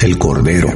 el 0.00 0.18
Cordero. 0.18 0.68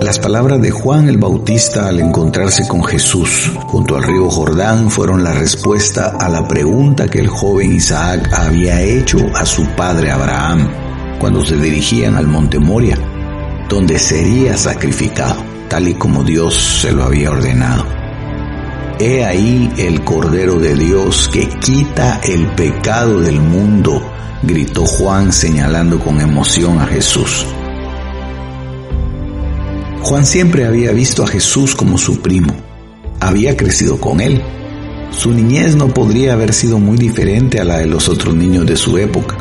Las 0.00 0.20
palabras 0.20 0.62
de 0.62 0.70
Juan 0.70 1.08
el 1.08 1.18
Bautista 1.18 1.88
al 1.88 1.98
encontrarse 1.98 2.68
con 2.68 2.84
Jesús 2.84 3.50
junto 3.66 3.96
al 3.96 4.04
río 4.04 4.30
Jordán 4.30 4.90
fueron 4.90 5.24
la 5.24 5.32
respuesta 5.32 6.16
a 6.20 6.28
la 6.28 6.46
pregunta 6.46 7.08
que 7.08 7.18
el 7.18 7.28
joven 7.28 7.74
Isaac 7.74 8.30
había 8.32 8.80
hecho 8.82 9.18
a 9.34 9.44
su 9.44 9.66
padre 9.74 10.12
Abraham 10.12 10.68
cuando 11.18 11.44
se 11.44 11.56
dirigían 11.56 12.14
al 12.14 12.28
monte 12.28 12.58
Moria, 12.58 12.96
donde 13.68 13.98
sería 13.98 14.56
sacrificado, 14.56 15.42
tal 15.68 15.88
y 15.88 15.94
como 15.94 16.22
Dios 16.22 16.54
se 16.54 16.92
lo 16.92 17.04
había 17.04 17.30
ordenado. 17.30 18.05
He 18.98 19.22
ahí 19.22 19.70
el 19.76 20.02
Cordero 20.04 20.58
de 20.58 20.74
Dios 20.74 21.28
que 21.30 21.46
quita 21.46 22.18
el 22.24 22.46
pecado 22.52 23.20
del 23.20 23.38
mundo, 23.40 24.00
gritó 24.42 24.86
Juan 24.86 25.34
señalando 25.34 25.98
con 25.98 26.18
emoción 26.18 26.80
a 26.80 26.86
Jesús. 26.86 27.44
Juan 30.00 30.24
siempre 30.24 30.64
había 30.64 30.92
visto 30.92 31.22
a 31.22 31.26
Jesús 31.26 31.74
como 31.74 31.98
su 31.98 32.22
primo. 32.22 32.54
Había 33.20 33.54
crecido 33.54 34.00
con 34.00 34.18
él. 34.18 34.40
Su 35.10 35.30
niñez 35.30 35.76
no 35.76 35.88
podría 35.88 36.32
haber 36.32 36.54
sido 36.54 36.78
muy 36.78 36.96
diferente 36.96 37.60
a 37.60 37.64
la 37.64 37.76
de 37.76 37.86
los 37.86 38.08
otros 38.08 38.34
niños 38.34 38.64
de 38.64 38.78
su 38.78 38.96
época. 38.96 39.36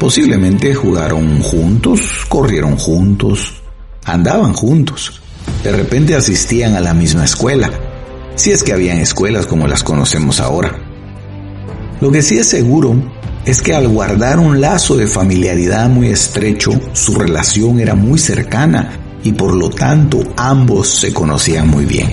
Posiblemente 0.00 0.74
jugaron 0.74 1.40
juntos, 1.40 2.26
corrieron 2.28 2.76
juntos, 2.76 3.62
andaban 4.04 4.54
juntos. 4.54 5.20
De 5.62 5.70
repente 5.70 6.16
asistían 6.16 6.74
a 6.74 6.80
la 6.80 6.94
misma 6.94 7.24
escuela, 7.24 7.70
si 8.38 8.52
es 8.52 8.62
que 8.62 8.72
habían 8.72 8.98
escuelas 8.98 9.46
como 9.46 9.66
las 9.66 9.82
conocemos 9.82 10.38
ahora. 10.38 10.78
Lo 12.00 12.12
que 12.12 12.22
sí 12.22 12.38
es 12.38 12.46
seguro 12.46 12.94
es 13.44 13.60
que 13.62 13.74
al 13.74 13.88
guardar 13.88 14.38
un 14.38 14.60
lazo 14.60 14.96
de 14.96 15.08
familiaridad 15.08 15.88
muy 15.88 16.08
estrecho, 16.08 16.70
su 16.92 17.16
relación 17.16 17.80
era 17.80 17.96
muy 17.96 18.16
cercana 18.16 19.00
y 19.24 19.32
por 19.32 19.54
lo 19.54 19.70
tanto 19.70 20.20
ambos 20.36 20.88
se 20.88 21.12
conocían 21.12 21.66
muy 21.68 21.84
bien. 21.84 22.12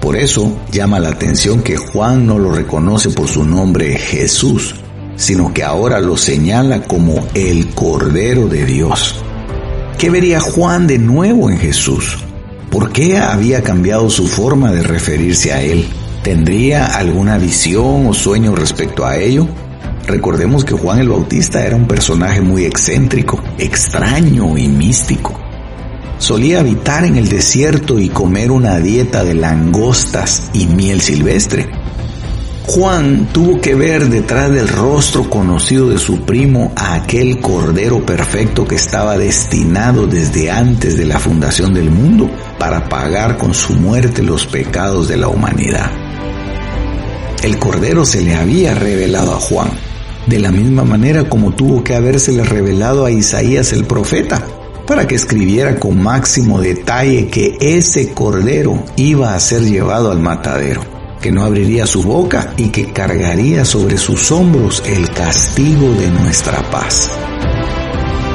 Por 0.00 0.16
eso 0.16 0.56
llama 0.70 1.00
la 1.00 1.08
atención 1.08 1.62
que 1.62 1.76
Juan 1.76 2.26
no 2.26 2.38
lo 2.38 2.52
reconoce 2.52 3.10
por 3.10 3.26
su 3.26 3.44
nombre 3.44 3.98
Jesús, 3.98 4.76
sino 5.16 5.52
que 5.52 5.64
ahora 5.64 5.98
lo 5.98 6.16
señala 6.16 6.84
como 6.84 7.26
el 7.34 7.70
Cordero 7.74 8.46
de 8.46 8.64
Dios. 8.64 9.16
¿Qué 9.98 10.10
vería 10.10 10.38
Juan 10.38 10.86
de 10.86 10.98
nuevo 10.98 11.50
en 11.50 11.58
Jesús? 11.58 12.18
¿Por 12.70 12.92
qué 12.92 13.18
había 13.18 13.62
cambiado 13.62 14.08
su 14.10 14.26
forma 14.26 14.72
de 14.72 14.82
referirse 14.82 15.52
a 15.52 15.60
él? 15.62 15.86
¿Tendría 16.22 16.86
alguna 16.86 17.38
visión 17.38 18.06
o 18.06 18.14
sueño 18.14 18.54
respecto 18.54 19.04
a 19.04 19.16
ello? 19.16 19.48
Recordemos 20.06 20.64
que 20.64 20.74
Juan 20.74 21.00
el 21.00 21.08
Bautista 21.08 21.64
era 21.64 21.76
un 21.76 21.86
personaje 21.86 22.40
muy 22.40 22.64
excéntrico, 22.64 23.42
extraño 23.58 24.56
y 24.56 24.68
místico 24.68 25.40
solía 26.20 26.60
habitar 26.60 27.04
en 27.04 27.16
el 27.16 27.28
desierto 27.28 27.98
y 27.98 28.10
comer 28.10 28.52
una 28.52 28.78
dieta 28.78 29.24
de 29.24 29.34
langostas 29.34 30.50
y 30.52 30.66
miel 30.66 31.00
silvestre. 31.00 31.70
Juan 32.72 33.26
tuvo 33.32 33.60
que 33.60 33.74
ver 33.74 34.08
detrás 34.08 34.48
del 34.52 34.68
rostro 34.68 35.28
conocido 35.28 35.88
de 35.88 35.98
su 35.98 36.20
primo 36.20 36.72
a 36.76 36.94
aquel 36.94 37.40
Cordero 37.40 38.06
Perfecto 38.06 38.64
que 38.64 38.76
estaba 38.76 39.18
destinado 39.18 40.06
desde 40.06 40.52
antes 40.52 40.96
de 40.96 41.04
la 41.04 41.18
fundación 41.18 41.74
del 41.74 41.90
mundo 41.90 42.30
para 42.60 42.88
pagar 42.88 43.38
con 43.38 43.54
su 43.54 43.72
muerte 43.72 44.22
los 44.22 44.46
pecados 44.46 45.08
de 45.08 45.16
la 45.16 45.26
humanidad. 45.26 45.90
El 47.42 47.58
Cordero 47.58 48.04
se 48.04 48.20
le 48.20 48.36
había 48.36 48.72
revelado 48.72 49.34
a 49.34 49.40
Juan, 49.40 49.70
de 50.28 50.38
la 50.38 50.52
misma 50.52 50.84
manera 50.84 51.28
como 51.28 51.50
tuvo 51.50 51.82
que 51.82 51.96
habérsele 51.96 52.44
revelado 52.44 53.04
a 53.04 53.10
Isaías 53.10 53.72
el 53.72 53.84
profeta 53.84 54.46
para 54.86 55.08
que 55.08 55.16
escribiera 55.16 55.74
con 55.80 56.00
máximo 56.00 56.60
detalle 56.60 57.26
que 57.26 57.58
ese 57.60 58.12
cordero 58.12 58.84
iba 58.94 59.34
a 59.34 59.40
ser 59.40 59.62
llevado 59.62 60.12
al 60.12 60.20
matadero, 60.20 60.99
que 61.20 61.30
no 61.30 61.44
abriría 61.44 61.86
su 61.86 62.02
boca 62.02 62.54
y 62.56 62.68
que 62.68 62.92
cargaría 62.92 63.64
sobre 63.64 63.98
sus 63.98 64.30
hombros 64.32 64.82
el 64.86 65.10
castigo 65.10 65.92
de 65.94 66.10
nuestra 66.10 66.62
paz. 66.70 67.10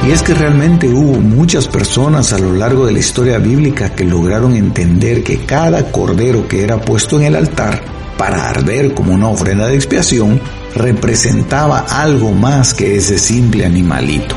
Y 0.07 0.11
es 0.11 0.21
que 0.21 0.35
realmente 0.35 0.87
hubo 0.87 1.19
muchas 1.19 1.67
personas 1.67 2.31
a 2.31 2.37
lo 2.37 2.53
largo 2.53 2.85
de 2.85 2.93
la 2.93 2.99
historia 2.99 3.39
bíblica 3.39 3.95
que 3.95 4.03
lograron 4.03 4.55
entender 4.55 5.23
que 5.23 5.45
cada 5.45 5.91
cordero 5.91 6.47
que 6.47 6.63
era 6.63 6.79
puesto 6.79 7.17
en 7.17 7.25
el 7.25 7.35
altar 7.35 7.81
para 8.17 8.49
arder 8.49 8.93
como 8.93 9.13
una 9.13 9.29
ofrenda 9.29 9.67
de 9.67 9.75
expiación 9.75 10.39
representaba 10.75 11.79
algo 11.89 12.31
más 12.33 12.73
que 12.73 12.97
ese 12.97 13.17
simple 13.17 13.65
animalito. 13.65 14.35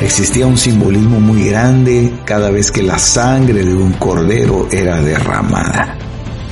Existía 0.00 0.46
un 0.46 0.58
simbolismo 0.58 1.20
muy 1.20 1.48
grande 1.48 2.12
cada 2.24 2.50
vez 2.50 2.72
que 2.72 2.82
la 2.82 2.98
sangre 2.98 3.64
de 3.64 3.74
un 3.74 3.92
cordero 3.92 4.68
era 4.72 5.00
derramada. 5.00 6.03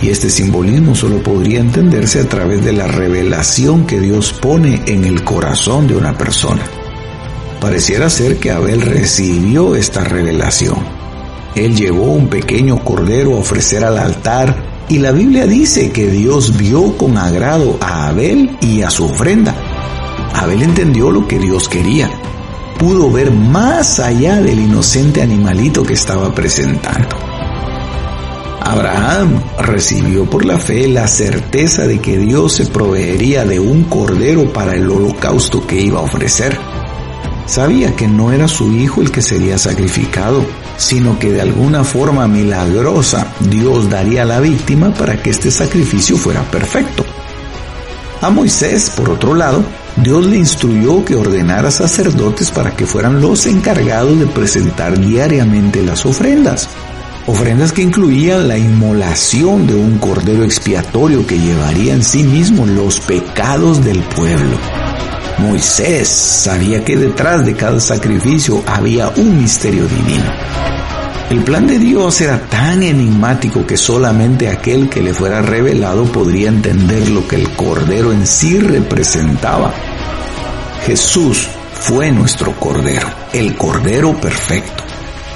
Y 0.02 0.10
este 0.10 0.28
simbolismo 0.28 0.94
solo 0.94 1.22
podría 1.22 1.60
entenderse 1.60 2.20
a 2.20 2.28
través 2.28 2.64
de 2.64 2.72
la 2.72 2.88
revelación 2.88 3.86
que 3.86 4.00
Dios 4.00 4.32
pone 4.32 4.82
en 4.86 5.04
el 5.04 5.22
corazón 5.22 5.86
de 5.86 5.96
una 5.96 6.18
persona. 6.18 6.62
Pareciera 7.60 8.10
ser 8.10 8.38
que 8.38 8.50
Abel 8.50 8.82
recibió 8.82 9.76
esta 9.76 10.02
revelación. 10.02 10.78
Él 11.54 11.76
llevó 11.76 12.12
un 12.12 12.28
pequeño 12.28 12.82
cordero 12.84 13.34
a 13.34 13.40
ofrecer 13.40 13.84
al 13.84 13.96
altar 13.96 14.84
y 14.88 14.98
la 14.98 15.12
Biblia 15.12 15.46
dice 15.46 15.92
que 15.92 16.10
Dios 16.10 16.56
vio 16.58 16.98
con 16.98 17.16
agrado 17.16 17.78
a 17.80 18.08
Abel 18.08 18.58
y 18.60 18.82
a 18.82 18.90
su 18.90 19.04
ofrenda. 19.04 19.54
Abel 20.34 20.62
entendió 20.62 21.10
lo 21.10 21.28
que 21.28 21.38
Dios 21.38 21.68
quería 21.68 22.10
pudo 22.82 23.12
ver 23.12 23.30
más 23.30 24.00
allá 24.00 24.40
del 24.40 24.58
inocente 24.58 25.22
animalito 25.22 25.84
que 25.84 25.92
estaba 25.92 26.34
presentando. 26.34 27.31
Abraham 28.64 29.42
recibió 29.58 30.28
por 30.28 30.44
la 30.44 30.58
fe 30.58 30.88
la 30.88 31.08
certeza 31.08 31.86
de 31.86 32.00
que 32.00 32.18
Dios 32.18 32.54
se 32.54 32.66
proveería 32.66 33.44
de 33.44 33.58
un 33.58 33.84
cordero 33.84 34.52
para 34.52 34.74
el 34.74 34.88
holocausto 34.88 35.66
que 35.66 35.80
iba 35.80 35.98
a 35.98 36.02
ofrecer. 36.02 36.58
Sabía 37.46 37.94
que 37.96 38.06
no 38.06 38.32
era 38.32 38.48
su 38.48 38.72
hijo 38.72 39.02
el 39.02 39.10
que 39.10 39.20
sería 39.20 39.58
sacrificado, 39.58 40.44
sino 40.76 41.18
que 41.18 41.32
de 41.32 41.40
alguna 41.40 41.84
forma 41.84 42.28
milagrosa 42.28 43.26
Dios 43.40 43.90
daría 43.90 44.22
a 44.22 44.26
la 44.26 44.40
víctima 44.40 44.94
para 44.94 45.20
que 45.20 45.30
este 45.30 45.50
sacrificio 45.50 46.16
fuera 46.16 46.42
perfecto. 46.42 47.04
A 48.20 48.30
Moisés, 48.30 48.90
por 48.96 49.10
otro 49.10 49.34
lado, 49.34 49.64
Dios 49.96 50.24
le 50.26 50.36
instruyó 50.36 51.04
que 51.04 51.16
ordenara 51.16 51.70
sacerdotes 51.70 52.52
para 52.52 52.70
que 52.70 52.86
fueran 52.86 53.20
los 53.20 53.46
encargados 53.46 54.18
de 54.18 54.26
presentar 54.26 54.98
diariamente 54.98 55.82
las 55.82 56.06
ofrendas. 56.06 56.68
Ofrendas 57.26 57.72
que 57.72 57.82
incluían 57.82 58.48
la 58.48 58.58
inmolación 58.58 59.66
de 59.66 59.74
un 59.74 59.98
cordero 59.98 60.42
expiatorio 60.42 61.24
que 61.26 61.38
llevaría 61.38 61.94
en 61.94 62.02
sí 62.02 62.24
mismo 62.24 62.66
los 62.66 62.98
pecados 63.00 63.84
del 63.84 64.00
pueblo. 64.00 64.56
Moisés 65.38 66.08
sabía 66.08 66.84
que 66.84 66.96
detrás 66.96 67.44
de 67.44 67.54
cada 67.54 67.78
sacrificio 67.80 68.62
había 68.66 69.08
un 69.10 69.40
misterio 69.40 69.86
divino. 69.86 70.30
El 71.30 71.44
plan 71.44 71.66
de 71.66 71.78
Dios 71.78 72.20
era 72.20 72.40
tan 72.48 72.82
enigmático 72.82 73.66
que 73.66 73.76
solamente 73.76 74.48
aquel 74.48 74.90
que 74.90 75.00
le 75.00 75.14
fuera 75.14 75.40
revelado 75.40 76.04
podría 76.04 76.48
entender 76.48 77.08
lo 77.08 77.26
que 77.26 77.36
el 77.36 77.50
Cordero 77.56 78.12
en 78.12 78.26
sí 78.26 78.58
representaba. 78.58 79.72
Jesús 80.84 81.48
fue 81.80 82.12
nuestro 82.12 82.52
Cordero, 82.58 83.08
el 83.32 83.56
Cordero 83.56 84.14
perfecto, 84.20 84.84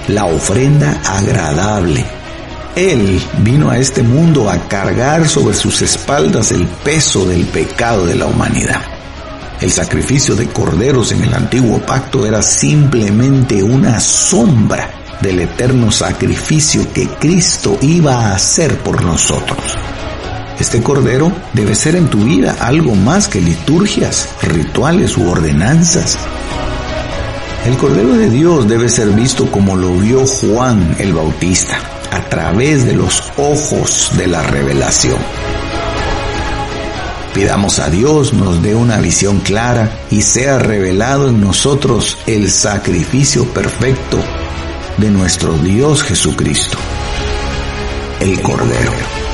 la 0.09 0.27
ofrenda 0.27 1.01
agradable. 1.05 2.05
Él 2.75 3.21
vino 3.39 3.71
a 3.71 3.79
este 3.79 4.03
mundo 4.03 4.51
a 4.51 4.69
cargar 4.69 5.29
sobre 5.29 5.55
sus 5.55 5.83
espaldas 5.83 6.53
el 6.53 6.67
peso 6.67 7.25
del 7.25 7.47
pecado 7.47 8.07
de 8.07 8.15
la 8.15 8.27
humanidad. 8.27 8.83
El 9.61 9.71
sacrificio 9.71 10.37
de 10.37 10.49
corderos 10.49 11.13
en 11.13 11.25
el 11.25 11.33
antiguo 11.33 11.79
pacto 11.81 12.27
era 12.27 12.43
simplemente 12.43 13.63
una 13.63 13.99
sombra 14.01 14.91
del 15.21 15.41
eterno 15.41 15.91
sacrificio 15.91 16.93
que 16.93 17.09
Cristo 17.09 17.79
iba 17.81 18.15
a 18.15 18.35
hacer 18.35 18.77
por 18.79 19.03
nosotros. 19.03 19.79
Este 20.61 20.83
cordero 20.83 21.33
debe 21.55 21.75
ser 21.75 21.97
en 21.97 22.09
tu 22.09 22.25
vida 22.25 22.57
algo 22.61 22.95
más 22.95 23.29
que 23.29 23.41
liturgias, 23.41 24.29
rituales 24.43 25.17
u 25.17 25.29
ordenanzas. 25.29 26.19
El 27.67 27.77
Cordero 27.79 28.13
de 28.13 28.31
Dios 28.31 28.69
debe 28.69 28.89
ser 28.89 29.09
visto 29.09 29.51
como 29.51 29.75
lo 29.75 29.93
vio 29.97 30.25
Juan 30.25 30.95
el 31.01 31.13
Bautista, 31.13 31.77
a 32.13 32.21
través 32.29 32.87
de 32.87 32.95
los 32.95 33.21
ojos 33.37 34.13
de 34.17 34.29
la 34.29 34.41
revelación. 34.41 35.19
Pidamos 37.35 37.81
a 37.81 37.91
Dios 37.91 38.33
nos 38.35 38.63
dé 38.63 38.77
una 38.77 38.99
visión 38.99 39.41
clara 39.41 39.99
y 40.13 40.23
sea 40.23 40.61
revelado 40.61 41.29
en 41.29 41.41
nosotros 41.41 42.17
el 42.29 42.53
sacrificio 42.53 43.45
perfecto 43.47 44.19
de 44.99 45.11
nuestro 45.11 45.55
Dios 45.55 46.05
Jesucristo, 46.05 46.79
el 48.21 48.41
Cordero. 48.43 49.26